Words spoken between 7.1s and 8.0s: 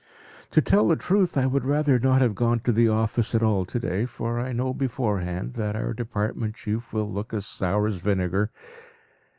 look as sour as